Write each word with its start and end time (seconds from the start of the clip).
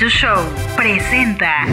to 0.00 0.08
Show 0.08 0.48
presenta 0.76 1.66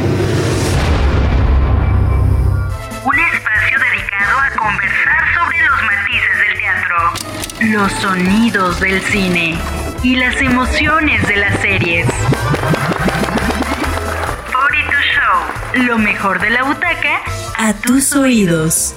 un 3.05 3.19
espacio 3.19 3.79
dedicado 3.79 4.39
a 4.39 4.49
conversar 4.49 5.33
sobre 5.33 5.61
los 5.63 5.81
matices 5.83 6.37
del 6.45 6.57
teatro, 6.57 6.97
los 7.71 7.91
sonidos 7.93 8.81
del 8.81 9.01
cine 9.01 9.57
y 10.03 10.17
las 10.17 10.35
emociones 10.41 11.25
de 11.25 11.37
las 11.37 11.57
series. 11.61 12.05
42 14.51 15.05
Show, 15.05 15.85
lo 15.85 15.97
mejor 15.97 16.41
de 16.41 16.49
la 16.49 16.63
butaca 16.63 17.21
a 17.57 17.71
tus 17.75 18.13
oídos. 18.13 18.93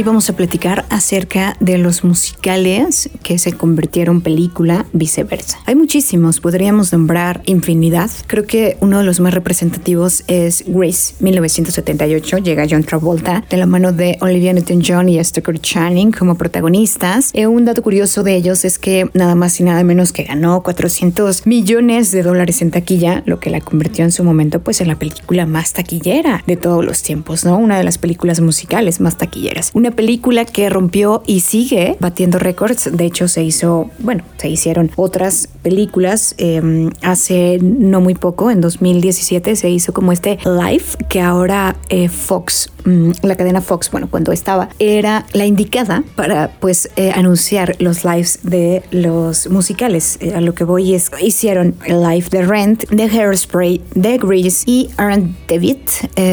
Hoy 0.00 0.04
vamos 0.04 0.30
a 0.30 0.32
platicar 0.32 0.86
acerca 0.88 1.58
de 1.60 1.76
los 1.76 2.04
musicales 2.04 3.10
que 3.22 3.36
se 3.36 3.52
convirtieron 3.52 4.22
película, 4.22 4.86
viceversa. 4.94 5.58
Hay 5.66 5.74
muchísimos, 5.74 6.40
podríamos 6.40 6.90
nombrar 6.90 7.42
infinidad. 7.44 8.10
Creo 8.26 8.46
que 8.46 8.78
uno 8.80 9.00
de 9.00 9.04
los 9.04 9.20
más 9.20 9.34
representativos 9.34 10.24
es 10.26 10.64
Grace, 10.66 11.16
1978. 11.20 12.38
Llega 12.38 12.66
John 12.70 12.82
Travolta 12.82 13.44
de 13.50 13.56
la 13.58 13.66
mano 13.66 13.92
de 13.92 14.16
Olivia 14.22 14.54
Newton-John 14.54 15.10
y 15.10 15.22
Stoker 15.22 15.58
Channing 15.58 16.12
como 16.12 16.36
protagonistas. 16.36 17.28
Eh, 17.34 17.46
un 17.46 17.66
dato 17.66 17.82
curioso 17.82 18.22
de 18.22 18.36
ellos 18.36 18.64
es 18.64 18.78
que 18.78 19.10
nada 19.12 19.34
más 19.34 19.60
y 19.60 19.64
nada 19.64 19.84
menos 19.84 20.14
que 20.14 20.22
ganó 20.22 20.62
400 20.62 21.46
millones 21.46 22.10
de 22.10 22.22
dólares 22.22 22.62
en 22.62 22.70
taquilla, 22.70 23.22
lo 23.26 23.38
que 23.38 23.50
la 23.50 23.60
convirtió 23.60 24.04
en 24.04 24.12
su 24.12 24.24
momento 24.24 24.62
pues 24.62 24.80
en 24.80 24.88
la 24.88 24.98
película 24.98 25.44
más 25.44 25.74
taquillera 25.74 26.42
de 26.46 26.56
todos 26.56 26.82
los 26.82 27.02
tiempos, 27.02 27.44
¿no? 27.44 27.58
Una 27.58 27.76
de 27.76 27.84
las 27.84 27.98
películas 27.98 28.40
musicales 28.40 29.00
más 29.00 29.18
taquilleras 29.18 29.72
una 29.74 29.89
película 29.92 30.44
que 30.44 30.68
rompió 30.68 31.22
y 31.26 31.40
sigue 31.40 31.96
batiendo 32.00 32.38
récords. 32.38 32.90
De 32.96 33.04
hecho, 33.04 33.28
se 33.28 33.42
hizo, 33.42 33.90
bueno, 33.98 34.24
se 34.36 34.48
hicieron 34.48 34.90
otras 34.96 35.48
películas 35.62 36.34
em, 36.38 36.90
hace 37.02 37.58
no 37.60 38.00
muy 38.00 38.14
poco, 38.14 38.50
en 38.50 38.60
2017 38.60 39.56
se 39.56 39.70
hizo 39.70 39.92
como 39.92 40.12
este 40.12 40.38
live 40.44 40.84
que 41.08 41.20
ahora 41.20 41.76
eh, 41.88 42.08
Fox, 42.08 42.70
la 42.84 43.36
cadena 43.36 43.60
Fox, 43.60 43.90
bueno, 43.90 44.08
cuando 44.10 44.32
estaba, 44.32 44.68
era 44.78 45.26
la 45.32 45.46
indicada 45.46 46.02
para 46.16 46.50
pues 46.60 46.90
eh, 46.96 47.12
anunciar 47.14 47.76
los 47.78 48.04
lives 48.04 48.40
de 48.42 48.82
los 48.90 49.48
musicales. 49.48 50.18
Eh, 50.20 50.34
a 50.34 50.40
lo 50.40 50.54
que 50.54 50.64
voy 50.64 50.94
es, 50.94 51.10
hicieron 51.20 51.74
el 51.86 52.02
live 52.02 52.26
de 52.30 52.42
Rent, 52.42 52.88
de 52.90 53.04
Hairspray, 53.04 53.82
de 53.94 54.18
Grease 54.18 54.64
y 54.66 54.90
Aaron 54.96 55.36
David 55.48 55.76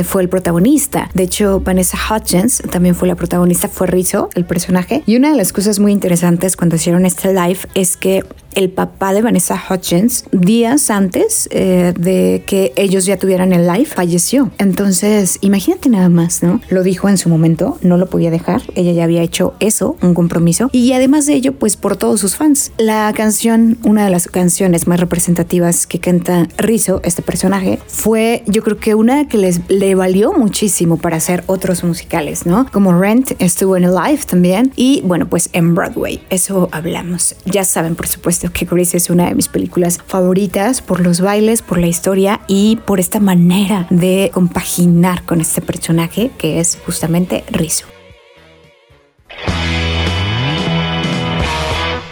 fue 0.04 0.22
el 0.22 0.30
protagonista. 0.30 1.10
De 1.14 1.24
hecho, 1.24 1.60
Vanessa 1.60 1.98
Hudgens 1.98 2.62
también 2.72 2.96
fue 2.96 3.08
la 3.08 3.16
protagonista, 3.16 3.68
fue 3.68 3.88
Rizzo, 3.88 4.30
el 4.36 4.46
personaje. 4.46 5.04
Y 5.06 5.16
una 5.16 5.32
de 5.32 5.38
las 5.38 5.54
cosas 5.54 5.80
muy 5.80 5.92
interesantes 5.92 6.56
cuando 6.56 6.76
hicieron 6.76 7.06
este 7.06 7.34
live 7.34 7.60
es 7.74 7.98
que 7.98 8.24
el 8.58 8.72
papá 8.72 9.14
de 9.14 9.22
Vanessa 9.22 9.62
Hutchins, 9.70 10.26
días 10.32 10.90
antes 10.90 11.48
eh, 11.52 11.94
de 11.96 12.42
que 12.48 12.74
ellos 12.76 13.06
ya 13.06 13.18
tuvieran 13.18 13.54
el 13.54 13.68
live, 13.68 13.86
falleció. 13.86 14.50
Entonces, 14.58 15.38
imagínate 15.42 15.90
nada 15.90 16.10
más, 16.10 16.42
¿no? 16.42 16.60
Lo 16.70 16.82
dijo 16.82 17.08
en 17.08 17.20
su 17.20 17.30
momento, 17.30 17.78
no 17.84 17.98
lo 17.98 18.08
podía 18.08 18.32
dejar. 18.32 18.64
Ella 18.74 18.94
ya 18.94 19.04
había 19.04 19.22
hecho 19.22 19.54
eso, 19.60 19.96
un 20.02 20.16
compromiso. 20.16 20.72
Y 20.72 20.92
además 20.94 21.28
de 21.28 21.36
ello, 21.36 21.54
pues 21.54 21.78
por 21.78 21.98
todos 21.98 22.20
sus 22.20 22.36
fans. 22.36 22.72
La 22.80 23.14
canción, 23.16 23.78
una 23.84 24.06
de 24.06 24.10
las 24.10 24.28
canciones 24.28 24.88
más 24.88 25.00
representativas 25.00 25.86
que 25.86 26.00
canta 26.00 26.48
Rizzo, 26.58 27.00
este 27.04 27.22
personaje, 27.22 27.78
fue 27.86 28.42
yo 28.48 28.64
creo 28.64 28.80
que 28.80 28.96
una 28.96 29.28
que 29.28 29.38
les 29.38 29.62
le 29.70 29.94
valió 29.94 30.34
muchísimo 30.34 30.98
para 30.98 31.18
hacer 31.18 31.44
otros 31.46 31.84
musicales, 31.84 32.48
¿no? 32.48 32.66
Como 32.72 33.00
Rent 33.00 33.34
estuvo 33.38 33.78
en 33.78 33.84
el 33.84 33.94
live 33.94 34.22
también. 34.28 34.74
Y 34.76 35.02
bueno, 35.06 35.30
pues 35.30 35.50
en 35.54 35.76
Broadway, 35.76 36.24
eso 36.32 36.70
hablamos. 36.72 37.36
Ya 37.46 37.64
saben, 37.64 37.96
por 37.96 38.08
supuesto 38.08 38.47
que 38.52 38.66
Grace 38.66 38.98
es 38.98 39.10
una 39.10 39.28
de 39.28 39.36
mis 39.36 39.48
películas 39.48 40.00
favoritas 40.06 40.82
por 40.82 41.00
los 41.00 41.22
bailes, 41.22 41.62
por 41.62 41.78
la 41.78 41.88
historia 41.88 42.42
y 42.48 42.78
por 42.86 43.00
esta 43.00 43.20
manera 43.20 43.88
de 43.90 44.32
compaginar 44.34 45.24
con 45.24 45.42
este 45.42 45.62
personaje 45.62 46.32
que 46.38 46.60
es 46.60 46.78
justamente 46.86 47.44
Rizzo. 47.52 47.86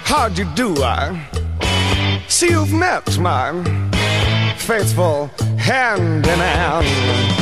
How 0.08 0.30
do 0.30 0.42
you 0.42 0.48
do, 0.56 0.84
I 0.84 1.12
see 2.28 2.52
you've 2.52 2.74
met 2.74 3.18
my 3.20 3.52
faithful 4.58 5.30
hand 5.58 6.26
in 6.26 6.40
hand. 6.40 7.35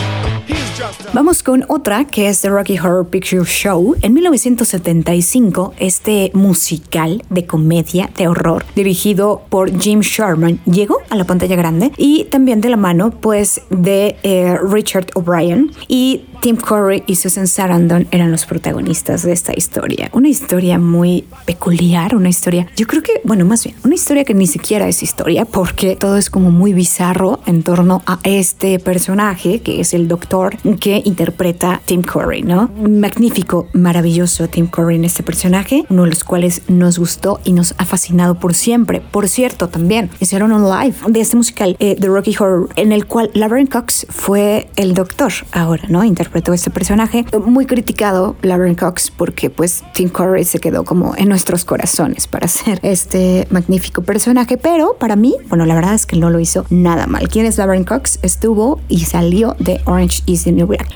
Vamos 1.13 1.43
con 1.43 1.65
otra 1.67 2.05
que 2.05 2.27
es 2.29 2.41
The 2.41 2.49
Rocky 2.49 2.79
Horror 2.79 3.07
Picture 3.07 3.43
Show. 3.45 3.95
En 4.01 4.13
1975, 4.13 5.73
este 5.77 6.31
musical 6.33 7.23
de 7.29 7.45
comedia, 7.45 8.09
de 8.17 8.27
horror, 8.27 8.65
dirigido 8.75 9.43
por 9.49 9.77
Jim 9.79 9.99
Sherman, 9.99 10.59
llegó 10.65 10.97
a 11.09 11.15
la 11.15 11.25
pantalla 11.25 11.55
grande 11.55 11.91
y 11.97 12.25
también 12.25 12.61
de 12.61 12.69
la 12.69 12.77
mano 12.77 13.11
pues 13.11 13.61
de 13.69 14.17
eh, 14.23 14.57
Richard 14.63 15.07
O'Brien 15.15 15.71
y 15.87 16.25
Tim 16.43 16.57
Curry 16.57 17.03
y 17.07 17.15
Susan 17.15 17.47
Sarandon 17.47 18.05
eran 18.11 18.29
los 18.29 18.45
protagonistas 18.45 19.23
de 19.23 19.31
esta 19.31 19.53
historia. 19.55 20.09
Una 20.11 20.27
historia 20.27 20.77
muy 20.77 21.23
peculiar, 21.45 22.17
una 22.17 22.27
historia, 22.27 22.67
yo 22.75 22.85
creo 22.85 23.01
que, 23.01 23.21
bueno, 23.23 23.45
más 23.45 23.63
bien, 23.63 23.77
una 23.85 23.95
historia 23.95 24.25
que 24.25 24.33
ni 24.33 24.45
siquiera 24.45 24.85
es 24.89 25.01
historia 25.03 25.45
porque 25.45 25.95
todo 25.95 26.17
es 26.17 26.29
como 26.29 26.51
muy 26.51 26.73
bizarro 26.73 27.39
en 27.45 27.63
torno 27.63 28.01
a 28.05 28.19
este 28.25 28.77
personaje 28.79 29.61
que 29.61 29.79
es 29.79 29.93
el 29.93 30.09
doctor 30.09 30.57
que 30.81 31.01
interpreta 31.05 31.81
Tim 31.85 32.01
Curry, 32.01 32.41
¿no? 32.41 32.69
Magnífico, 32.75 33.69
maravilloso 33.71 34.49
Tim 34.49 34.67
Curry 34.67 34.95
en 34.95 35.05
este 35.05 35.23
personaje, 35.23 35.85
uno 35.87 36.03
de 36.03 36.09
los 36.09 36.25
cuales 36.25 36.63
nos 36.67 36.99
gustó 36.99 37.39
y 37.45 37.53
nos 37.53 37.73
ha 37.77 37.85
fascinado 37.85 38.35
por 38.35 38.53
siempre. 38.53 38.99
Por 38.99 39.29
cierto, 39.29 39.69
también 39.69 40.09
hicieron 40.19 40.51
un 40.51 40.69
live 40.69 40.95
de 41.07 41.21
este 41.21 41.37
musical, 41.37 41.77
The 41.79 41.91
eh, 41.91 41.97
Rocky 42.01 42.35
Horror, 42.37 42.67
en 42.75 42.91
el 42.91 43.05
cual 43.05 43.31
Laverne 43.33 43.69
Cox 43.69 44.07
fue 44.09 44.67
el 44.75 44.93
doctor 44.93 45.31
ahora, 45.53 45.83
¿no? 45.87 46.03
Interpretó 46.33 46.53
este 46.53 46.71
personaje. 46.71 47.25
Muy 47.45 47.67
criticado 47.67 48.35
Laverne 48.41 48.75
Cox 48.75 49.11
porque 49.11 49.51
pues 49.51 49.83
Tim 49.93 50.09
Curry 50.09 50.45
se 50.45 50.57
quedó 50.59 50.83
como 50.83 51.15
en 51.15 51.29
nuestros 51.29 51.63
corazones 51.63 52.25
para 52.25 52.45
hacer 52.53 52.79
este 52.81 53.47
magnífico 53.51 54.01
personaje, 54.01 54.57
pero 54.57 54.95
para 54.97 55.15
mí, 55.15 55.35
bueno, 55.47 55.65
la 55.67 55.75
verdad 55.75 55.93
es 55.93 56.07
que 56.07 56.15
no 56.15 56.31
lo 56.31 56.39
hizo 56.39 56.65
nada 56.71 57.05
mal. 57.05 57.27
¿Quién 57.27 57.45
es 57.45 57.59
Laverne 57.59 57.85
Cox? 57.85 58.17
Estuvo 58.23 58.81
y 58.87 59.01
salió 59.05 59.55
de 59.59 59.79
Orange 59.85 60.23
is 60.25 60.45
the 60.45 60.51
New 60.51 60.65
Black. 60.65 60.87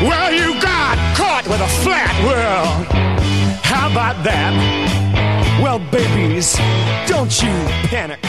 Well, 0.00 0.32
you 0.32 0.54
got 0.54 0.96
caught 1.16 1.46
with 1.48 1.60
a 1.60 1.68
flat 1.82 2.14
world. 2.24 2.86
How 3.62 3.90
about 3.90 4.24
that? 4.24 4.54
Well, 5.60 5.80
babies, 5.90 6.56
don't 7.06 7.30
you 7.42 7.52
panic. 7.90 8.20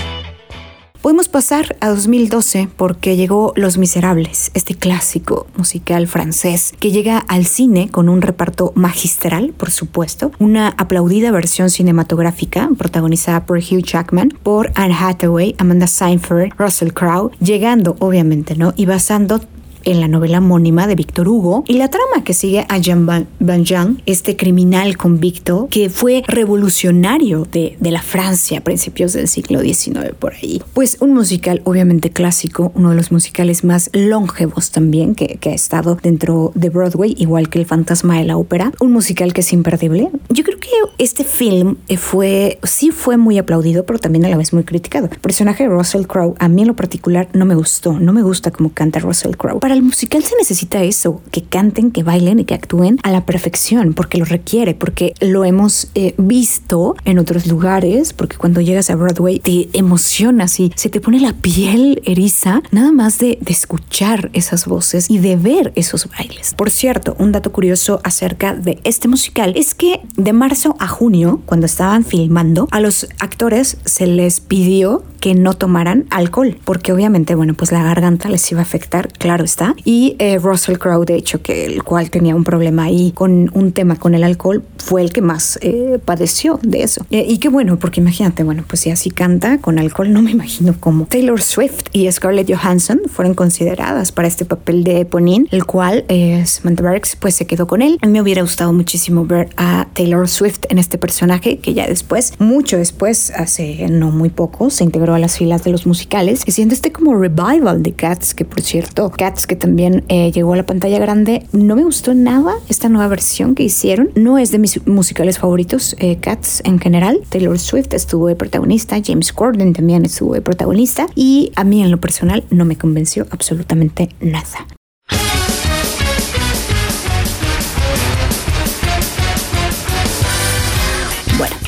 Podemos 1.02 1.30
pasar 1.30 1.78
a 1.80 1.88
2012 1.88 2.68
porque 2.76 3.16
llegó 3.16 3.54
Los 3.56 3.78
Miserables, 3.78 4.52
este 4.54 4.76
clásico 4.76 5.48
musical 5.56 6.08
francés 6.08 6.74
que 6.78 6.92
llega 6.92 7.20
al 7.20 7.46
cine 7.46 7.90
con 7.90 8.10
un 8.10 8.22
reparto 8.22 8.74
magistral, 8.76 9.54
por 9.56 9.72
supuesto, 9.72 10.34
una 10.40 10.68
aplaudida 10.68 11.32
versión 11.32 11.70
cinematográfica 11.70 12.70
protagonizada 12.78 13.46
por 13.46 13.60
Hugh 13.60 13.82
Jackman, 13.82 14.38
por 14.44 14.74
Anne 14.76 14.94
Hathaway, 14.94 15.56
Amanda 15.58 15.88
Seinfeld, 15.88 16.52
Russell 16.58 16.92
Crowe, 16.92 17.32
llegando 17.40 17.96
obviamente, 18.00 18.58
¿no? 18.58 18.74
Y 18.76 18.86
basando 18.86 19.40
en 19.84 20.00
la 20.00 20.08
novela 20.08 20.40
homónima 20.40 20.88
de 20.88 20.96
Víctor 20.96 21.28
Hugo 21.28 21.64
y 21.68 21.74
la 21.74 21.90
trama 21.90 22.24
que 22.24 22.34
sigue 22.34 22.66
a 22.70 22.78
Jean 22.78 23.08
Valjean, 23.40 24.02
este 24.06 24.36
criminal 24.36 24.98
convicto 24.98 25.68
que 25.70 25.90
fue 25.90 26.24
revolucionario 26.28 27.48
de, 27.52 27.78
de, 27.80 27.92
la 27.92 28.02
Francia 28.02 28.60
a 28.60 28.62
principios 28.62 29.14
del 29.14 29.28
siglo 29.28 29.62
XIX 29.62 30.14
por 30.18 30.34
ahí. 30.34 30.62
Pues 30.74 30.98
un 31.00 31.14
musical 31.14 31.62
obviamente 31.66 32.12
clásico, 32.12 32.72
uno 32.76 32.92
de 32.92 32.96
los 32.96 33.12
musicales 33.12 33.64
más 33.64 33.90
longevos 33.94 34.72
también 34.72 35.16
que, 35.16 35.38
que 35.40 35.50
ha 35.50 35.54
estado 35.54 35.98
dentro 36.02 36.52
de 36.56 36.70
Broadway, 36.70 37.16
igual 37.18 37.50
que 37.50 37.60
El 37.60 37.66
Fantasma 37.66 38.18
de 38.18 38.26
la 38.26 38.38
Ópera, 38.38 38.72
un 38.80 38.92
musical 38.92 39.34
que 39.34 39.42
es 39.42 39.54
imperdible. 39.54 40.10
Yo 40.30 40.44
creo 40.44 40.60
que 40.60 40.70
este 40.98 41.24
film 41.24 41.78
fue, 41.98 42.60
sí 42.64 42.92
fue 42.92 43.18
muy 43.18 43.38
aplaudido, 43.38 43.86
pero 43.86 44.00
también 44.00 44.26
a 44.26 44.30
la 44.30 44.38
vez 44.38 44.54
muy 44.54 44.64
criticado. 44.64 45.10
El 45.12 45.20
personaje 45.20 45.64
de 45.64 45.70
Russell 45.70 46.06
Crowe, 46.06 46.36
a 46.40 46.48
mí 46.48 46.62
en 46.62 46.68
lo 46.68 46.76
particular, 46.76 47.28
no 47.34 47.46
me 47.46 47.56
gustó. 47.56 48.00
No 48.00 48.14
me 48.14 48.22
gusta 48.22 48.52
cómo 48.52 48.72
canta 48.74 49.00
Russell 49.00 49.36
Crowe. 49.36 49.60
Para 49.70 49.78
el 49.78 49.84
musical 49.84 50.24
se 50.24 50.36
necesita 50.36 50.82
eso, 50.82 51.22
que 51.30 51.44
canten, 51.44 51.92
que 51.92 52.02
bailen 52.02 52.40
y 52.40 52.46
que 52.46 52.56
actúen 52.56 52.98
a 53.04 53.12
la 53.12 53.28
perfección, 53.28 53.94
porque 53.94 54.18
lo 54.18 54.26
requiere, 54.26 54.74
porque 54.74 55.14
lo 55.20 55.46
hemos 55.46 55.92
eh, 55.94 56.16
visto 56.18 56.96
en 57.06 57.20
otros 57.20 57.46
lugares, 57.46 58.14
porque 58.14 58.36
cuando 58.36 58.62
llegas 58.62 58.90
a 58.90 58.96
Broadway 58.96 59.38
te 59.38 59.70
emocionas 59.74 60.60
y 60.60 60.74
se 60.76 60.90
te 60.90 61.00
pone 61.00 61.20
la 61.20 61.34
piel 61.34 62.02
eriza, 62.04 62.64
nada 62.72 62.92
más 62.92 63.20
de, 63.20 63.38
de 63.42 63.52
escuchar 63.54 64.32
esas 64.34 64.66
voces 64.66 65.08
y 65.08 65.20
de 65.20 65.36
ver 65.36 65.72
esos 65.76 66.10
bailes. 66.10 66.56
Por 66.56 66.72
cierto, 66.72 67.16
un 67.20 67.32
dato 67.32 67.52
curioso 67.52 68.02
acerca 68.04 68.56
de 68.56 68.80
este 68.86 69.08
musical 69.08 69.54
es 69.56 69.76
que 69.76 70.02
de 70.18 70.34
marzo 70.34 70.78
a 70.80 70.88
junio, 70.88 71.44
cuando 71.46 71.68
estaban 71.68 72.04
filmando, 72.04 72.68
a 72.72 72.80
los 72.80 73.08
actores 73.20 73.78
se 73.86 74.08
les 74.08 74.40
pidió 74.40 75.04
que 75.20 75.36
no 75.36 75.54
tomaran 75.54 76.06
alcohol, 76.10 76.58
porque 76.64 76.92
obviamente, 76.94 77.36
bueno, 77.36 77.54
pues 77.54 77.72
la 77.72 77.84
garganta 77.84 78.30
les 78.30 78.52
iba 78.52 78.62
a 78.62 78.64
afectar, 78.64 79.10
claro 79.14 79.44
está. 79.44 79.59
Y 79.84 80.16
eh, 80.20 80.38
Russell 80.38 80.78
Crowe, 80.78 81.06
de 81.06 81.16
hecho, 81.16 81.42
que 81.42 81.66
el 81.66 81.84
cual 81.84 82.10
tenía 82.10 82.36
un 82.36 82.44
problema 82.44 82.84
ahí 82.84 83.12
con 83.12 83.52
un 83.54 83.72
tema 83.72 83.96
con 83.96 84.16
el 84.16 84.24
alcohol, 84.24 84.64
fue 84.84 85.02
el 85.02 85.12
que 85.12 85.22
más 85.22 85.60
eh, 85.62 86.00
padeció 86.04 86.60
de 86.64 86.84
eso. 86.84 87.06
Eh, 87.12 87.26
y 87.28 87.38
qué 87.38 87.50
bueno, 87.50 87.80
porque 87.80 88.02
imagínate, 88.02 88.44
bueno, 88.44 88.64
pues 88.68 88.82
si 88.82 88.92
así 88.92 89.10
canta 89.10 89.60
con 89.60 89.80
alcohol, 89.80 90.12
no 90.12 90.22
me 90.22 90.32
imagino 90.32 90.76
cómo. 90.80 91.06
Taylor 91.06 91.42
Swift 91.42 91.86
y 91.92 92.12
Scarlett 92.12 92.52
Johansson 92.52 93.02
fueron 93.12 93.34
consideradas 93.34 94.12
para 94.12 94.28
este 94.28 94.46
papel 94.46 94.84
de 94.84 95.02
Eponine, 95.02 95.48
el 95.52 95.66
cual 95.66 96.06
Samantha 96.46 96.84
Barks 96.84 97.16
pues 97.16 97.36
se 97.36 97.46
quedó 97.46 97.68
con 97.68 97.82
él. 97.82 97.98
Me 98.08 98.22
hubiera 98.22 98.42
gustado 98.42 98.74
muchísimo 98.74 99.26
ver 99.26 99.50
a 99.58 99.88
Taylor 99.94 100.28
Swift 100.28 100.62
en 100.70 100.80
este 100.80 100.98
personaje, 100.98 101.60
que 101.60 101.74
ya 101.74 101.88
después, 101.88 102.34
mucho 102.40 102.78
después, 102.78 103.32
hace 103.36 103.88
no 103.90 104.12
muy 104.12 104.30
poco, 104.30 104.70
se 104.70 104.84
integró 104.84 105.14
a 105.14 105.20
las 105.20 105.38
filas 105.38 105.64
de 105.64 105.72
los 105.72 105.86
musicales, 105.86 106.44
y 106.46 106.52
siendo 106.52 106.74
este 106.74 106.92
como 106.92 107.16
revival 107.16 107.84
de 107.84 107.94
Cats, 107.94 108.34
que 108.34 108.46
por 108.46 108.62
cierto, 108.62 109.12
Cats 109.12 109.48
que 109.48 109.56
también 109.56 110.04
eh, 110.08 110.32
llegó 110.32 110.54
a 110.54 110.58
la 110.58 110.66
pantalla 110.66 111.00
grande, 111.00 111.46
no 111.52 111.76
me 111.76 111.84
gustó 111.84 112.14
nada 112.14 112.54
esta 112.68 112.90
nueva 112.90 113.08
versión 113.08 113.56
que 113.56 113.64
hicieron, 113.64 114.10
no 114.16 114.38
es 114.38 114.52
de 114.52 114.60
mis 114.60 114.69
musicales 114.86 115.40
favoritos, 115.40 115.96
eh, 116.00 116.18
Cats 116.18 116.62
en 116.66 116.80
general, 116.80 117.22
Taylor 117.30 117.60
Swift 117.60 117.94
estuvo 117.94 118.28
de 118.28 118.36
protagonista, 118.36 118.98
James 119.04 119.34
Corden 119.34 119.74
también 119.74 120.06
estuvo 120.06 120.34
de 120.34 120.42
protagonista, 120.42 121.08
y 121.16 121.52
a 121.56 121.64
mí 121.64 121.82
en 121.82 121.92
lo 121.92 122.00
personal 122.00 122.44
no 122.50 122.66
me 122.66 122.78
convenció 122.78 123.28
absolutamente 123.32 124.10
nada. 124.20 124.68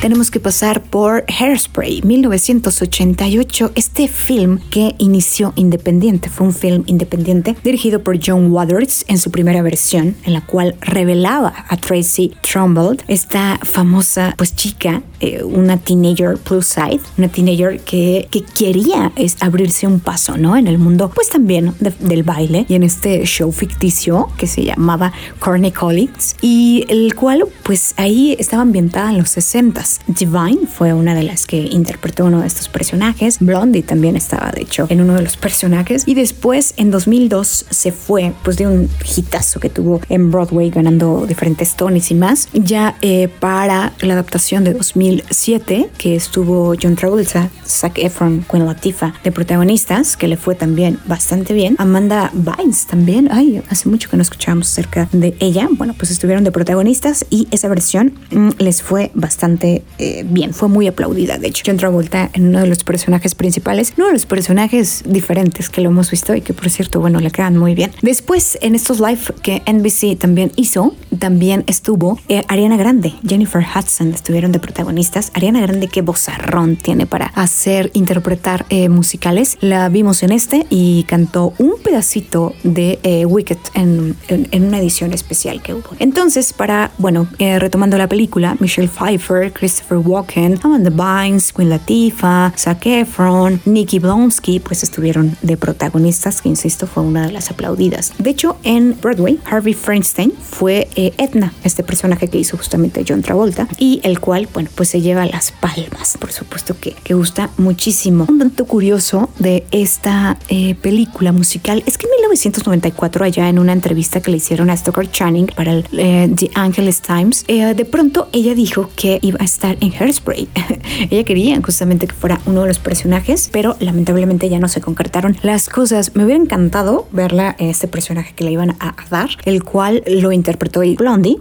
Tenemos 0.02 0.32
que 0.32 0.40
pasar 0.40 0.82
por 0.82 1.24
Hairspray 1.28 2.02
1988, 2.02 3.70
este 3.76 4.08
film 4.08 4.58
que 4.68 4.96
inició 4.98 5.52
independiente, 5.54 6.28
fue 6.28 6.48
un 6.48 6.52
film 6.52 6.82
independiente 6.86 7.54
dirigido 7.62 8.02
por 8.02 8.18
John 8.20 8.50
Waters 8.50 9.04
en 9.06 9.18
su 9.18 9.30
primera 9.30 9.62
versión, 9.62 10.16
en 10.24 10.32
la 10.32 10.44
cual 10.44 10.74
revelaba 10.80 11.54
a 11.68 11.76
Tracy 11.76 12.32
Trumbull, 12.42 13.00
esta 13.06 13.60
famosa 13.62 14.34
pues 14.36 14.56
chica, 14.56 15.04
eh, 15.22 15.42
una 15.42 15.78
teenager 15.78 16.36
plus 16.36 16.66
side, 16.66 17.00
una 17.16 17.28
teenager 17.28 17.80
que, 17.80 18.28
que 18.30 18.42
quería 18.42 19.12
es 19.16 19.36
abrirse 19.40 19.86
un 19.86 20.00
paso, 20.00 20.36
¿no? 20.36 20.56
En 20.56 20.66
el 20.66 20.78
mundo 20.78 21.10
pues 21.14 21.30
también 21.30 21.74
del 21.80 22.22
baile 22.22 22.66
y 22.68 22.74
en 22.74 22.82
este 22.82 23.24
show 23.24 23.50
ficticio 23.52 24.28
que 24.36 24.46
se 24.46 24.64
llamaba 24.64 25.12
Corny 25.38 25.72
Collins 25.72 26.36
y 26.42 26.84
el 26.88 27.14
cual 27.14 27.44
pues 27.62 27.94
ahí 27.96 28.36
estaba 28.38 28.62
ambientada 28.62 29.10
en 29.10 29.18
los 29.18 29.30
60 29.30 29.62
Divine 30.06 30.66
fue 30.66 30.92
una 30.92 31.14
de 31.14 31.22
las 31.22 31.46
que 31.46 31.56
interpretó 31.56 32.24
uno 32.24 32.40
de 32.40 32.46
estos 32.46 32.68
personajes. 32.68 33.38
Blondie 33.40 33.82
también 33.82 34.16
estaba, 34.16 34.50
de 34.50 34.62
hecho, 34.62 34.86
en 34.88 35.00
uno 35.00 35.14
de 35.14 35.22
los 35.22 35.36
personajes. 35.36 36.04
Y 36.06 36.14
después, 36.14 36.74
en 36.76 36.90
2002, 36.90 37.66
se 37.70 37.92
fue, 37.92 38.32
pues 38.42 38.56
de 38.56 38.66
un 38.66 38.88
hitazo 39.16 39.60
que 39.60 39.68
tuvo 39.68 40.00
en 40.08 40.30
Broadway, 40.30 40.70
ganando 40.70 41.26
diferentes 41.26 41.76
Tonys 41.76 42.10
y 42.10 42.14
más, 42.14 42.48
ya 42.52 42.96
eh, 43.02 43.28
para 43.28 43.92
la 44.00 44.14
adaptación 44.14 44.64
de 44.64 44.74
2007, 45.16 45.90
que 45.98 46.16
estuvo 46.16 46.74
John 46.80 46.96
Travolta, 46.96 47.50
Zac 47.66 47.98
Efron, 47.98 48.44
Queen 48.50 48.66
Latifah 48.66 49.14
de 49.22 49.32
protagonistas, 49.32 50.16
que 50.16 50.28
le 50.28 50.36
fue 50.36 50.54
también 50.54 50.98
bastante 51.06 51.54
bien. 51.54 51.76
Amanda 51.78 52.30
Bynes 52.32 52.86
también, 52.86 53.28
ay, 53.30 53.62
hace 53.68 53.88
mucho 53.88 54.08
que 54.08 54.16
no 54.16 54.22
escuchábamos 54.22 54.70
acerca 54.70 55.08
de 55.12 55.34
ella. 55.40 55.68
Bueno, 55.70 55.94
pues 55.96 56.10
estuvieron 56.10 56.44
de 56.44 56.52
protagonistas 56.52 57.26
y 57.30 57.48
esa 57.50 57.68
versión 57.68 58.14
mm, 58.30 58.50
les 58.58 58.82
fue 58.82 59.10
bastante 59.14 59.82
eh, 59.98 60.24
bien, 60.26 60.54
fue 60.54 60.68
muy 60.68 60.86
aplaudida. 60.86 61.38
De 61.38 61.48
hecho, 61.48 61.64
John 61.66 61.76
Travolta 61.76 62.30
en 62.32 62.48
uno 62.48 62.60
de 62.60 62.66
los 62.66 62.84
personajes 62.84 63.34
principales, 63.34 63.92
uno 63.96 64.06
de 64.06 64.12
los 64.12 64.26
personajes 64.26 65.02
diferentes 65.06 65.68
que 65.68 65.80
lo 65.80 65.90
hemos 65.90 66.10
visto 66.10 66.34
y 66.34 66.40
que 66.40 66.54
por 66.54 66.70
cierto, 66.70 67.00
bueno, 67.00 67.20
le 67.20 67.30
quedan 67.30 67.56
muy 67.56 67.74
bien. 67.74 67.92
Después, 68.02 68.58
en 68.62 68.74
estos 68.74 69.00
live 69.00 69.20
que 69.42 69.62
NBC 69.70 70.18
también 70.18 70.52
hizo, 70.56 70.94
también 71.18 71.64
estuvo 71.66 72.18
eh, 72.28 72.42
Ariana 72.48 72.76
Grande, 72.76 73.14
Jennifer 73.26 73.64
Hudson 73.64 74.12
estuvieron 74.12 74.52
de 74.52 74.60
protagonistas. 74.60 75.32
Ariana 75.34 75.60
Grande, 75.60 75.88
qué 75.88 76.02
vozarrón 76.02 76.76
tiene 76.76 77.06
para 77.06 77.26
hacer, 77.26 77.90
interpretar 77.94 78.66
eh, 78.68 78.88
musicales. 78.88 79.58
La 79.60 79.88
vimos 79.88 80.22
en 80.22 80.32
este 80.32 80.66
y 80.70 81.04
cantó 81.04 81.54
un 81.58 81.74
pedacito 81.82 82.54
de 82.62 83.26
Wicked 83.28 83.58
en, 83.74 84.16
en, 84.28 84.64
una 84.64 84.78
edición 84.78 85.12
especial 85.12 85.60
que 85.62 85.74
hubo. 85.74 85.90
Entonces, 85.98 86.52
para, 86.52 86.92
bueno, 86.98 87.26
retomando 87.38 87.98
la 87.98 88.08
película, 88.08 88.56
Michelle 88.60 88.88
Pfeiffer, 88.88 89.52
Chris 89.52 89.72
Christopher 89.72 89.98
Walken, 90.06 90.60
Amanda 90.62 90.90
Bynes, 90.90 91.50
Queen 91.50 91.70
Latifah, 91.70 92.52
Zac 92.58 92.84
Efron, 92.84 93.58
Nikki 93.64 93.98
Blonsky, 93.98 94.60
pues 94.60 94.82
estuvieron 94.82 95.34
de 95.40 95.56
protagonistas, 95.56 96.42
que 96.42 96.50
insisto, 96.50 96.86
fue 96.86 97.02
una 97.02 97.26
de 97.26 97.32
las 97.32 97.50
aplaudidas. 97.50 98.12
De 98.18 98.28
hecho, 98.28 98.58
en 98.64 98.94
Broadway, 99.00 99.40
Harvey 99.46 99.72
Feinstein 99.72 100.30
fue 100.32 100.88
eh, 101.06 101.14
Edna, 101.18 101.52
este 101.64 101.82
personaje 101.82 102.28
que 102.28 102.38
hizo 102.38 102.56
justamente 102.56 103.04
John 103.06 103.22
Travolta, 103.22 103.68
y 103.78 104.00
el 104.04 104.20
cual, 104.20 104.48
bueno, 104.52 104.70
pues 104.74 104.88
se 104.88 105.00
lleva 105.00 105.26
las 105.26 105.52
palmas, 105.52 106.16
por 106.18 106.32
supuesto 106.32 106.76
que, 106.78 106.92
que 106.92 107.14
gusta 107.14 107.50
muchísimo. 107.56 108.26
Un 108.28 108.38
dato 108.38 108.64
curioso 108.66 109.30
de 109.38 109.64
esta 109.70 110.38
eh, 110.48 110.74
película 110.76 111.32
musical 111.32 111.82
es 111.86 111.98
que 111.98 112.06
en 112.06 112.12
1994, 112.12 113.24
allá 113.24 113.48
en 113.48 113.58
una 113.58 113.72
entrevista 113.72 114.20
que 114.20 114.30
le 114.30 114.36
hicieron 114.36 114.70
a 114.70 114.76
Stoker 114.76 115.10
Channing 115.10 115.46
para 115.46 115.72
el, 115.72 115.86
eh, 115.92 116.30
The 116.34 116.50
Angeles 116.54 117.00
Times, 117.02 117.44
de 117.46 117.84
pronto 117.84 118.28
ella 118.32 118.54
dijo 118.54 118.90
que 118.96 119.18
iba 119.22 119.38
a 119.40 119.44
estar 119.44 119.76
en 119.80 119.92
Hairspray. 119.92 120.48
Ella 121.10 121.24
quería 121.24 121.60
justamente 121.62 122.06
que 122.06 122.14
fuera 122.14 122.40
uno 122.46 122.62
de 122.62 122.68
los 122.68 122.78
personajes, 122.78 123.48
pero 123.52 123.76
lamentablemente 123.80 124.48
ya 124.48 124.58
no 124.58 124.68
se 124.68 124.80
concretaron 124.80 125.36
las 125.42 125.68
cosas. 125.68 126.14
Me 126.14 126.24
hubiera 126.24 126.40
encantado 126.40 127.06
verla, 127.12 127.56
este 127.58 127.88
personaje 127.88 128.34
que 128.34 128.44
le 128.44 128.52
iban 128.52 128.76
a 128.80 128.94
dar, 129.10 129.30
el 129.44 129.62
cual 129.64 130.02
lo 130.06 130.32
interpretó 130.32 130.82
Blondie. 130.96 131.38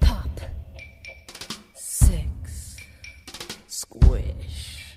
Pop. 0.00 0.40
Six. 1.74 2.76
Squish. 3.66 4.96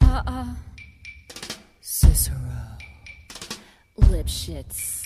Uh-uh. 0.00 0.46
Cicero. 1.80 2.36
Lipshits. 4.00 5.04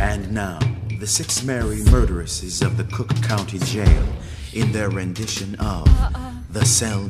And 0.00 0.32
now, 0.32 0.58
the 0.98 1.06
six 1.06 1.42
merry 1.42 1.82
murderesses 1.90 2.60
of 2.62 2.76
the 2.76 2.84
Cook 2.84 3.14
County 3.22 3.58
Jail 3.58 4.04
in 4.52 4.72
their 4.72 4.90
rendition 4.90 5.54
of 5.56 5.86
uh-uh. 5.88 6.32
The 6.52 6.66
Cell. 6.66 7.08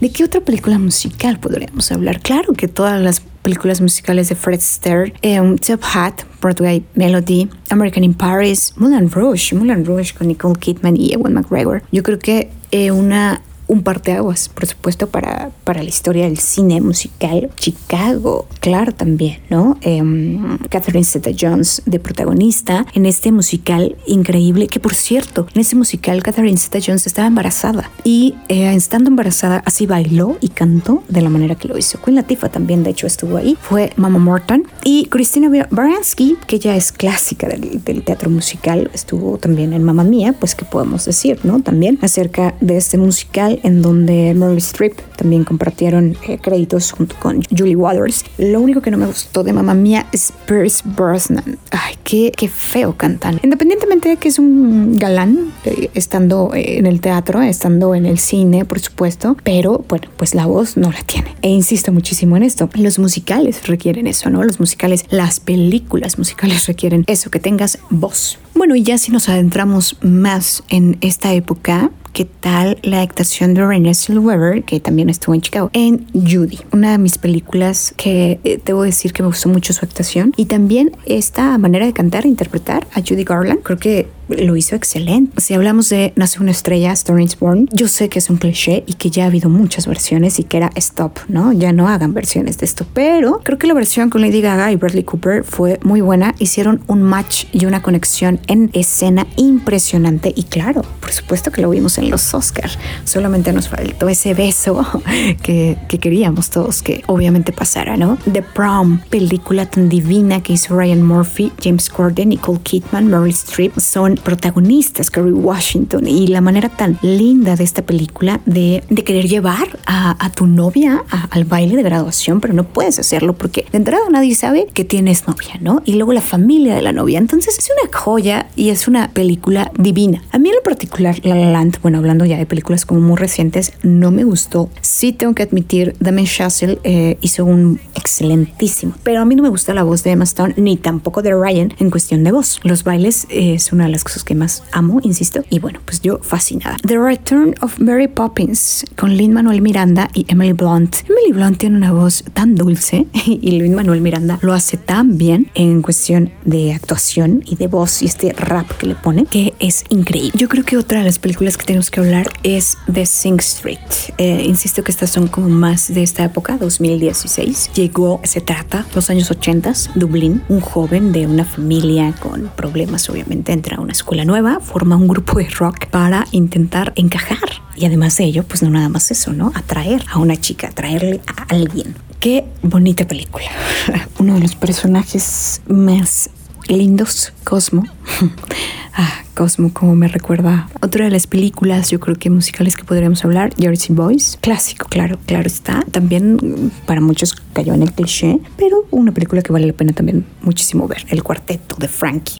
¿De 0.00 0.10
qué 0.10 0.24
otra 0.24 0.40
película 0.40 0.78
musical 0.78 1.38
podríamos 1.40 1.90
hablar? 1.90 2.20
Claro 2.20 2.52
que 2.54 2.68
todas 2.68 3.02
las 3.02 3.20
películas 3.42 3.80
musicales 3.80 4.28
de 4.28 4.34
Fred 4.34 4.58
Astaire, 4.58 5.12
eh, 5.22 5.40
Top 5.66 5.80
Hat, 5.92 6.22
Broadway 6.40 6.84
Melody, 6.94 7.48
American 7.70 8.04
in 8.04 8.14
Paris, 8.14 8.72
Moulin 8.76 9.10
Rouge, 9.10 9.54
Moulin 9.54 9.84
Rouge 9.84 10.14
con 10.14 10.28
Nicole 10.28 10.58
Kidman 10.58 10.96
y 10.96 11.12
Ewan 11.12 11.34
McGregor. 11.34 11.82
Yo 11.90 12.02
creo 12.02 12.18
que 12.18 12.50
eh, 12.70 12.92
una 12.92 13.42
un 13.68 13.82
parteaguas, 13.82 14.48
por 14.48 14.66
supuesto, 14.66 15.08
para, 15.08 15.50
para 15.68 15.82
la 15.82 15.90
historia 15.90 16.24
del 16.24 16.38
cine 16.38 16.80
musical. 16.80 17.50
Chicago, 17.56 18.46
claro, 18.60 18.92
también, 18.92 19.40
¿no? 19.50 19.76
Em, 19.82 20.56
Catherine 20.70 21.04
Zeta-Jones 21.04 21.82
de 21.84 22.00
protagonista 22.00 22.86
en 22.94 23.04
este 23.04 23.32
musical 23.32 23.94
increíble, 24.06 24.68
que 24.68 24.80
por 24.80 24.94
cierto, 24.94 25.46
en 25.54 25.60
ese 25.60 25.76
musical 25.76 26.22
Catherine 26.22 26.56
Zeta-Jones 26.56 27.06
estaba 27.06 27.28
embarazada 27.28 27.90
y 28.02 28.34
eh, 28.48 28.72
estando 28.74 29.10
embarazada 29.10 29.62
así 29.66 29.84
bailó 29.84 30.38
y 30.40 30.48
cantó 30.48 31.02
de 31.10 31.20
la 31.20 31.28
manera 31.28 31.54
que 31.54 31.68
lo 31.68 31.76
hizo. 31.76 32.00
Queen 32.00 32.14
Latifah 32.14 32.48
también, 32.48 32.82
de 32.82 32.88
hecho, 32.88 33.06
estuvo 33.06 33.36
ahí. 33.36 33.58
Fue 33.60 33.92
Mama 33.96 34.18
Morton 34.18 34.66
y 34.84 35.04
Christina 35.10 35.50
Baranski, 35.70 36.38
que 36.46 36.58
ya 36.58 36.76
es 36.76 36.92
clásica 36.92 37.46
del, 37.46 37.84
del 37.84 38.04
teatro 38.04 38.30
musical, 38.30 38.90
estuvo 38.94 39.36
también 39.36 39.74
en 39.74 39.82
Mamma 39.82 40.04
Mía, 40.04 40.32
pues 40.32 40.54
que 40.54 40.64
podemos 40.64 41.04
decir, 41.04 41.40
¿no? 41.42 41.60
También 41.60 41.98
acerca 42.00 42.54
de 42.62 42.78
este 42.78 42.96
musical 42.96 43.60
en 43.64 43.82
donde 43.82 44.32
Meryl 44.32 44.56
Streep 44.56 44.94
también 45.18 45.44
compartieron 45.58 46.16
eh, 46.28 46.38
créditos 46.40 46.92
junto 46.92 47.16
con 47.18 47.42
Julie 47.50 47.74
Waters. 47.74 48.24
Lo 48.38 48.60
único 48.60 48.80
que 48.80 48.92
no 48.92 48.96
me 48.96 49.06
gustó 49.06 49.42
de 49.42 49.52
Mamma 49.52 49.74
Mía 49.74 50.06
es 50.12 50.32
Pierce 50.46 50.84
Brosnan. 50.84 51.58
Ay, 51.72 51.96
qué, 52.04 52.30
qué 52.36 52.46
feo 52.48 52.96
cantan. 52.96 53.40
Independientemente 53.42 54.08
de 54.08 54.16
que 54.18 54.28
es 54.28 54.38
un 54.38 54.96
galán, 54.96 55.52
eh, 55.64 55.90
estando 55.94 56.52
en 56.54 56.86
el 56.86 57.00
teatro, 57.00 57.42
estando 57.42 57.96
en 57.96 58.06
el 58.06 58.20
cine, 58.20 58.64
por 58.64 58.78
supuesto, 58.78 59.36
pero 59.42 59.84
bueno, 59.88 60.08
pues 60.16 60.36
la 60.36 60.46
voz 60.46 60.76
no 60.76 60.92
la 60.92 61.02
tiene. 61.02 61.34
E 61.42 61.48
insisto 61.48 61.90
muchísimo 61.90 62.36
en 62.36 62.44
esto. 62.44 62.70
Los 62.74 63.00
musicales 63.00 63.66
requieren 63.66 64.06
eso, 64.06 64.30
¿no? 64.30 64.44
Los 64.44 64.60
musicales, 64.60 65.06
las 65.10 65.40
películas 65.40 66.18
musicales 66.18 66.68
requieren 66.68 67.02
eso, 67.08 67.30
que 67.30 67.40
tengas 67.40 67.80
voz. 67.90 68.38
Bueno, 68.54 68.76
y 68.76 68.82
ya 68.82 68.96
si 68.98 69.10
nos 69.10 69.28
adentramos 69.28 69.96
más 70.02 70.62
en 70.68 70.98
esta 71.00 71.32
época, 71.32 71.90
¿qué 72.12 72.24
tal 72.24 72.78
la 72.82 73.02
actuación 73.02 73.54
de 73.54 73.66
Renée 73.66 73.94
Zellweger, 73.94 74.64
que 74.64 74.80
también 74.80 75.08
estuvo 75.08 75.34
en 75.34 75.40
Chicago, 75.40 75.70
en 75.72 76.06
Judy? 76.12 76.58
Una 76.72 76.92
de 76.92 76.98
mis 76.98 77.18
películas 77.18 77.94
que 77.96 78.40
eh, 78.44 78.60
debo 78.64 78.82
decir 78.82 79.12
que 79.12 79.22
me 79.22 79.28
gustó 79.28 79.48
mucho 79.48 79.72
su 79.72 79.84
actuación 79.84 80.32
y 80.36 80.46
también 80.46 80.92
esta 81.06 81.56
manera 81.58 81.86
de 81.86 81.92
cantar 81.92 82.24
e 82.24 82.28
interpretar 82.28 82.86
a 82.94 83.00
Judy 83.00 83.24
Garland. 83.24 83.62
Creo 83.62 83.78
que 83.78 84.17
lo 84.28 84.56
hizo 84.56 84.76
excelente. 84.76 85.40
Si 85.40 85.54
hablamos 85.54 85.88
de 85.88 86.12
Nace 86.16 86.40
una 86.40 86.50
estrella, 86.50 86.92
Star 86.92 87.18
Born, 87.38 87.68
yo 87.72 87.88
sé 87.88 88.08
que 88.08 88.18
es 88.18 88.30
un 88.30 88.36
cliché 88.36 88.84
y 88.86 88.94
que 88.94 89.10
ya 89.10 89.24
ha 89.24 89.26
habido 89.26 89.48
muchas 89.48 89.86
versiones 89.86 90.38
y 90.38 90.44
que 90.44 90.58
era 90.58 90.70
stop, 90.74 91.18
¿no? 91.28 91.52
Ya 91.52 91.72
no 91.72 91.88
hagan 91.88 92.14
versiones 92.14 92.58
de 92.58 92.66
esto, 92.66 92.86
pero 92.92 93.40
creo 93.42 93.58
que 93.58 93.66
la 93.66 93.74
versión 93.74 94.10
con 94.10 94.20
Lady 94.20 94.40
Gaga 94.40 94.70
y 94.72 94.76
Bradley 94.76 95.04
Cooper 95.04 95.44
fue 95.44 95.78
muy 95.82 96.00
buena. 96.00 96.34
Hicieron 96.38 96.82
un 96.86 97.02
match 97.02 97.46
y 97.52 97.66
una 97.66 97.82
conexión 97.82 98.40
en 98.46 98.70
escena 98.72 99.26
impresionante 99.36 100.32
y 100.34 100.44
claro, 100.44 100.82
por 101.00 101.12
supuesto 101.12 101.50
que 101.50 101.62
lo 101.62 101.70
vimos 101.70 101.98
en 101.98 102.10
los 102.10 102.34
Oscars. 102.34 102.78
Solamente 103.04 103.52
nos 103.52 103.68
faltó 103.68 104.08
ese 104.08 104.34
beso 104.34 104.86
que, 105.42 105.76
que 105.88 105.98
queríamos 105.98 106.50
todos 106.50 106.82
que 106.82 107.02
obviamente 107.06 107.52
pasara, 107.52 107.96
¿no? 107.96 108.18
The 108.32 108.42
Prom, 108.42 109.00
película 109.10 109.66
tan 109.66 109.88
divina 109.88 110.42
que 110.42 110.54
hizo 110.54 110.76
Ryan 110.76 111.02
Murphy, 111.02 111.52
James 111.62 111.88
Corden, 111.88 112.30
Nicole 112.30 112.60
Kidman, 112.60 113.06
Meryl 113.06 113.32
Streep 113.32 113.78
son 113.78 114.17
protagonistas, 114.18 115.10
Kerry 115.10 115.32
Washington, 115.32 116.06
y 116.06 116.26
la 116.26 116.40
manera 116.40 116.68
tan 116.68 116.98
linda 117.02 117.56
de 117.56 117.64
esta 117.64 117.82
película 117.82 118.40
de, 118.46 118.82
de 118.88 119.04
querer 119.04 119.28
llevar 119.28 119.78
a, 119.86 120.24
a 120.24 120.30
tu 120.30 120.46
novia 120.46 121.04
al 121.30 121.44
baile 121.44 121.76
de 121.76 121.82
graduación, 121.82 122.40
pero 122.40 122.54
no 122.54 122.64
puedes 122.64 122.98
hacerlo 122.98 123.34
porque 123.34 123.66
de 123.70 123.78
entrada 123.78 124.04
nadie 124.10 124.34
sabe 124.34 124.66
que 124.72 124.84
tienes 124.84 125.26
novia, 125.26 125.54
¿no? 125.60 125.82
Y 125.84 125.94
luego 125.94 126.12
la 126.12 126.20
familia 126.20 126.74
de 126.74 126.82
la 126.82 126.92
novia. 126.92 127.18
Entonces 127.18 127.58
es 127.58 127.70
una 127.70 127.90
joya 127.96 128.48
y 128.56 128.70
es 128.70 128.88
una 128.88 129.10
película 129.10 129.72
divina. 129.78 130.22
A 130.32 130.38
mí 130.38 130.48
en 130.48 130.56
lo 130.56 130.62
particular, 130.62 131.18
La 131.22 131.34
La 131.34 131.50
Land, 131.50 131.78
bueno, 131.82 131.98
hablando 131.98 132.24
ya 132.24 132.38
de 132.38 132.46
películas 132.46 132.84
como 132.84 133.00
muy 133.00 133.16
recientes, 133.16 133.72
no 133.82 134.10
me 134.10 134.24
gustó. 134.24 134.70
Sí 134.80 135.12
tengo 135.12 135.34
que 135.34 135.42
admitir, 135.42 135.94
Damien 136.00 136.26
Chazelle 136.26 136.78
eh, 136.84 137.18
hizo 137.20 137.44
un 137.44 137.80
excelentísimo, 137.94 138.94
pero 139.02 139.20
a 139.20 139.24
mí 139.24 139.34
no 139.34 139.42
me 139.42 139.48
gusta 139.48 139.74
la 139.74 139.82
voz 139.82 140.02
de 140.02 140.12
Emma 140.12 140.24
Stone 140.24 140.54
ni 140.56 140.76
tampoco 140.76 141.22
de 141.22 141.32
Ryan 141.34 141.74
en 141.78 141.90
cuestión 141.90 142.24
de 142.24 142.32
voz. 142.32 142.60
Los 142.62 142.84
bailes 142.84 143.26
eh, 143.30 143.54
es 143.54 143.72
una 143.72 143.84
de 143.84 143.90
las 143.90 144.04
cosas 144.08 144.24
que 144.24 144.34
más 144.34 144.62
amo, 144.72 145.00
insisto. 145.02 145.44
Y 145.50 145.58
bueno, 145.58 145.80
pues 145.84 146.00
yo 146.00 146.18
fascinada. 146.22 146.76
The 146.86 146.98
Return 146.98 147.54
of 147.60 147.78
Mary 147.78 148.08
Poppins 148.08 148.86
con 148.96 149.14
Lin 149.14 149.34
Manuel 149.34 149.60
Miranda 149.60 150.08
y 150.14 150.24
Emily 150.28 150.54
Blunt. 150.54 150.96
Emily 151.04 151.32
Blunt 151.32 151.58
tiene 151.58 151.76
una 151.76 151.92
voz 151.92 152.24
tan 152.32 152.54
dulce 152.54 153.06
y 153.26 153.50
Lin 153.50 153.74
Manuel 153.74 154.00
Miranda 154.00 154.38
lo 154.40 154.54
hace 154.54 154.78
tan 154.78 155.18
bien 155.18 155.50
en 155.54 155.82
cuestión 155.82 156.32
de 156.46 156.72
actuación 156.72 157.42
y 157.44 157.56
de 157.56 157.66
voz 157.66 158.02
y 158.02 158.06
este 158.06 158.32
rap 158.32 158.66
que 158.78 158.86
le 158.86 158.94
pone 158.94 159.26
que 159.26 159.52
es 159.58 159.84
increíble. 159.90 160.32
Yo 160.34 160.48
creo 160.48 160.64
que 160.64 160.78
otra 160.78 161.00
de 161.00 161.04
las 161.04 161.18
películas 161.18 161.58
que 161.58 161.66
tenemos 161.66 161.90
que 161.90 162.00
hablar 162.00 162.30
es 162.42 162.78
The 162.90 163.04
Sing 163.04 163.38
Street. 163.40 163.78
Eh, 164.16 164.42
insisto 164.46 164.82
que 164.82 164.90
estas 164.90 165.10
son 165.10 165.28
como 165.28 165.50
más 165.50 165.92
de 165.92 166.02
esta 166.02 166.24
época, 166.24 166.56
2016. 166.56 167.72
Llegó, 167.74 168.22
se 168.24 168.40
trata, 168.40 168.86
los 168.94 169.10
años 169.10 169.30
80, 169.30 169.58
Dublín, 169.96 170.42
un 170.48 170.60
joven 170.60 171.12
de 171.12 171.26
una 171.26 171.44
familia 171.44 172.14
con 172.20 172.48
problemas, 172.56 173.10
obviamente, 173.10 173.52
entra 173.52 173.76
a 173.76 173.80
una 173.80 173.92
escuela 173.98 174.24
nueva, 174.24 174.60
forma 174.60 174.96
un 174.96 175.08
grupo 175.08 175.38
de 175.38 175.48
rock 175.48 175.86
para 175.86 176.26
intentar 176.32 176.92
encajar. 176.96 177.38
Y 177.76 177.84
además 177.84 178.16
de 178.16 178.24
ello, 178.24 178.44
pues 178.44 178.62
no 178.62 178.70
nada 178.70 178.88
más 178.88 179.10
eso, 179.10 179.32
¿no? 179.32 179.52
Atraer 179.54 180.04
a 180.10 180.18
una 180.18 180.36
chica, 180.36 180.68
atraerle 180.68 181.20
a 181.26 181.42
alguien. 181.54 181.94
Qué 182.20 182.44
bonita 182.62 183.06
película. 183.06 183.46
Uno 184.18 184.34
de 184.34 184.40
los 184.40 184.56
personajes 184.56 185.60
más 185.68 186.30
lindos, 186.68 187.32
Cosmo. 187.44 187.84
ah, 188.94 189.22
Cosmo, 189.34 189.72
como 189.72 189.94
me 189.94 190.08
recuerda. 190.08 190.68
Otra 190.80 191.04
de 191.04 191.10
las 191.10 191.26
películas, 191.26 191.90
yo 191.90 192.00
creo 192.00 192.16
que 192.16 192.30
musicales 192.30 192.76
que 192.76 192.84
podríamos 192.84 193.24
hablar, 193.24 193.52
Jersey 193.56 193.94
Boys. 193.94 194.38
Clásico, 194.40 194.86
claro, 194.88 195.18
claro 195.26 195.46
está. 195.46 195.84
También 195.90 196.72
para 196.86 197.00
muchos 197.00 197.34
cayó 197.52 197.74
en 197.74 197.82
el 197.82 197.92
cliché, 197.92 198.40
pero 198.56 198.86
una 198.90 199.12
película 199.12 199.42
que 199.42 199.52
vale 199.52 199.66
la 199.66 199.72
pena 199.72 199.92
también 199.92 200.24
muchísimo 200.42 200.86
ver. 200.86 201.04
El 201.08 201.22
cuarteto 201.22 201.76
de 201.76 201.88
Frankie. 201.88 202.38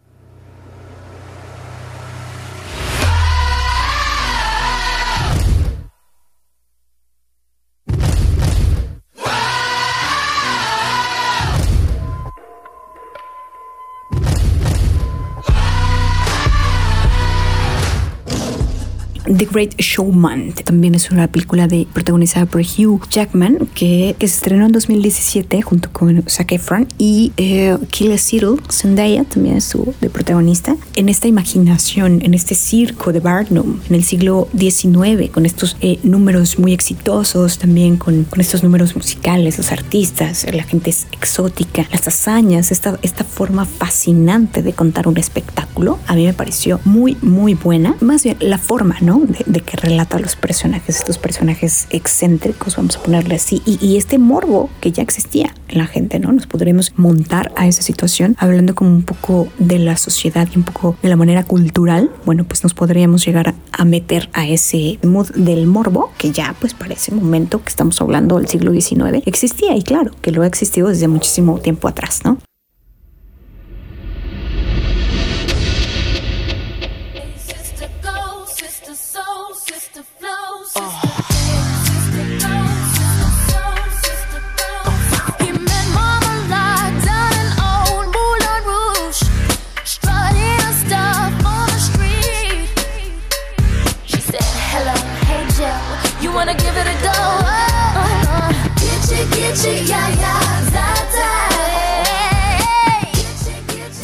The 19.39 19.47
Great 19.47 19.77
Showman. 19.79 20.53
También 20.65 20.97
es 20.97 21.13
una 21.13 21.29
película 21.29 21.69
de, 21.69 21.87
protagonizada 21.93 22.47
por 22.47 22.61
Hugh 22.61 23.09
Jackman 23.09 23.69
que, 23.73 24.17
que 24.19 24.27
se 24.27 24.35
estrenó 24.35 24.67
en 24.67 24.73
2017 24.73 25.63
junto 25.63 25.93
con 25.93 26.25
Zac 26.29 26.51
Efron 26.53 26.89
y 26.99 27.33
eh, 27.37 27.77
Killa 27.91 28.19
Settle, 28.19 28.57
Zendaya 28.69 29.23
también 29.25 29.57
es 29.57 29.65
su 29.65 29.95
de 30.01 30.11
protagonista 30.11 30.77
en 30.97 31.09
esta 31.09 31.29
imaginación, 31.29 32.21
en 32.23 32.35
este 32.35 32.57
circo 32.57 33.13
de 33.13 33.21
Barnum 33.21 33.79
en 33.89 33.95
el 33.95 34.03
siglo 34.03 34.49
XIX 34.59 35.31
con 35.31 35.47
estos 35.47 35.77
eh, 35.81 36.01
números 36.03 36.59
muy 36.59 36.73
exitosos 36.73 37.59
también 37.59 37.97
con, 37.97 38.25
con 38.25 38.41
estos 38.41 38.65
números 38.65 38.97
musicales, 38.97 39.57
los 39.57 39.71
artistas, 39.71 40.47
la 40.53 40.65
gente 40.65 40.91
es 40.91 41.07
exótica, 41.13 41.87
las 41.93 42.09
hazañas, 42.09 42.73
esta, 42.73 42.99
esta 43.03 43.23
forma 43.23 43.67
fascinante 43.67 44.63
de 44.63 44.73
contar 44.73 45.07
un 45.07 45.17
espectáculo 45.17 45.69
a 46.09 46.15
mí 46.15 46.25
me 46.25 46.33
pareció 46.33 46.81
muy 46.85 47.17
muy 47.23 47.55
buena, 47.55 47.95
más 48.01 48.25
bien 48.25 48.37
la 48.41 48.59
forma, 48.59 48.97
¿no? 49.01 49.28
De, 49.47 49.61
que 49.61 49.77
relata 49.77 50.17
a 50.17 50.21
los 50.21 50.37
personajes, 50.37 50.97
estos 50.97 51.19
personajes 51.19 51.87
excéntricos, 51.91 52.77
vamos 52.77 52.97
a 52.97 53.03
ponerle 53.03 53.37
así, 53.37 53.63
y, 53.65 53.97
este 53.99 54.19
morbo 54.19 54.71
que 54.81 54.93
ya 54.93 55.03
existía 55.03 55.55
en 55.69 55.79
la 55.79 55.87
gente, 55.87 56.21
¿no? 56.21 56.31
Nos 56.33 56.47
podremos 56.47 56.93
montar 56.97 57.53
a 57.57 57.67
esa 57.67 57.83
situación 57.83 58.37
hablando 58.39 58.75
como 58.75 58.91
un 58.91 59.03
poco 59.03 59.49
de 59.59 59.79
la 59.79 59.97
sociedad 59.97 60.49
y 60.55 60.57
un 60.57 60.65
poco 60.65 60.97
de 61.03 61.09
la 61.09 61.17
manera 61.17 61.43
cultural, 61.45 62.11
bueno, 62.25 62.45
pues 62.45 62.63
nos 62.63 62.75
podríamos 62.75 63.25
llegar 63.25 63.55
a, 63.73 63.85
meter 63.85 64.29
a 64.33 64.47
ese 64.47 64.99
mood 65.03 65.31
del 65.35 65.67
morbo 65.67 66.13
que 66.19 66.31
ya 66.31 66.55
pues 66.61 66.75
para 66.75 66.95
ese 66.95 67.15
momento 67.15 67.63
que 67.63 67.71
estamos 67.71 68.01
hablando 68.01 68.37
del 68.39 68.49
siglo 68.49 68.73
XIX 68.73 69.23
existía 69.27 69.75
y 69.77 69.83
claro, 69.83 70.13
que 70.21 70.31
lo 70.31 70.43
ha 70.43 70.47
existido 70.47 70.89
desde 70.89 71.09
muchísimo 71.09 71.59
tiempo 71.59 71.89
atrás, 71.89 72.21
¿no? 72.25 72.39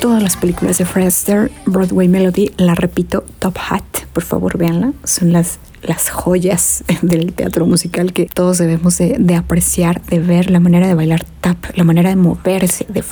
Todas 0.01 0.23
las 0.23 0.37
películas 0.37 0.79
de 0.79 0.85
Fred 0.85 1.07
Astaire, 1.07 1.51
Broadway 1.65 2.09
Melody, 2.09 2.53
la 2.59 2.75
repito, 2.75 3.25
Top 3.39 3.57
Hat, 3.71 3.83
por 4.13 4.23
favor 4.23 4.59
véanla, 4.59 4.93
son 5.05 5.33
las 5.33 5.59
las 5.87 6.11
joyas 6.11 6.85
del 7.03 7.33
teatro 7.33 7.67
musical 7.67 8.13
que 8.13 8.27
todos 8.27 8.59
debemos 8.59 8.99
de, 8.99 9.35
apreciar, 9.37 10.03
de 10.03 10.19
ver 10.19 10.51
la 10.51 10.61
manera 10.61 10.87
de 10.87 10.95
bailar 10.95 11.25
tap, 11.41 11.57
la 11.75 11.85
manera 11.85 12.11
de 12.11 12.17
moverse 12.17 12.87
de 12.89 13.05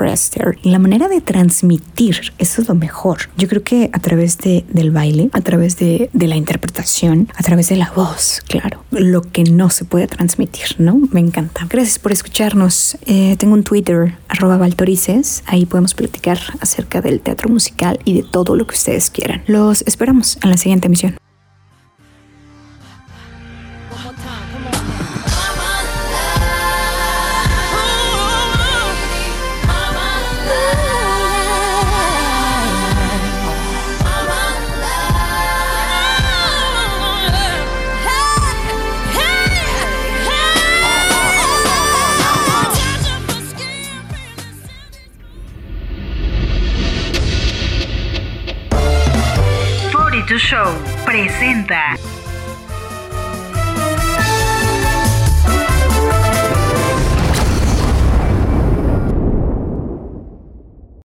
y 0.63 0.71
la 0.71 0.79
manera 0.79 1.09
de 1.09 1.21
transmitir. 1.21 2.33
Eso 2.39 2.63
es 2.63 2.69
lo 2.69 2.75
mejor. 2.75 3.31
Yo 3.37 3.47
creo 3.47 3.63
que 3.63 3.91
a 3.93 3.99
través 4.01 4.39
de, 4.39 4.65
del 4.69 4.91
baile, 4.91 5.31
a 5.33 5.41
través 5.41 5.79
de, 5.79 6.11
la 6.13 6.37
interpretación, 6.37 7.29
a 7.37 7.43
través 7.43 7.69
de 7.69 7.77
la 7.77 7.91
voz, 7.95 8.43
claro, 8.49 8.85
lo 8.91 9.23
que 9.23 9.45
no 9.45 9.71
se 9.71 9.85
puede 9.85 10.07
transmitir, 10.07 10.77
¿no? 10.79 11.01
Me 11.13 11.21
encanta. 11.21 11.67
Gracias 11.69 11.99
por 11.99 12.13
escucharnos. 12.13 12.97
Eh, 13.07 13.37
tengo 13.39 13.55
un 13.55 13.65
Twitter, 13.65 14.15
arroba 14.29 14.57
Valtorices. 14.57 15.43
Ahí 15.47 15.67
podemos 15.67 15.95
platicar 15.95 16.39
acerca 16.61 17.01
del 17.01 17.21
teatro 17.21 17.49
musical 17.49 17.99
y 18.05 18.15
de 18.15 18.23
todo 18.23 18.57
lo 18.57 18.67
que 18.67 18.75
ustedes 18.75 19.11
quieran. 19.11 19.43
Los 19.47 19.83
esperamos 19.83 20.39
en 20.43 20.51
la 20.51 20.57
siguiente 20.57 20.87
emisión. 20.87 21.17